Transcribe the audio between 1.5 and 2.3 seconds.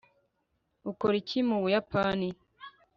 buyapani